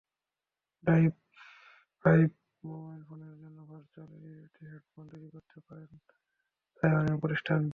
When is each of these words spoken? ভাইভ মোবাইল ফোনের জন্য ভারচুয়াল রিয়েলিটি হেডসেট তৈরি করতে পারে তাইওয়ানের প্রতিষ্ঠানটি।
ভাইভ 0.83 1.11
মোবাইল 2.63 3.01
ফোনের 3.09 3.35
জন্য 3.41 3.57
ভারচুয়াল 3.71 4.09
রিয়েলিটি 4.23 4.61
হেডসেট 4.65 5.07
তৈরি 5.11 5.27
করতে 5.35 5.57
পারে 5.67 5.83
তাইওয়ানের 6.79 7.17
প্রতিষ্ঠানটি। 7.21 7.69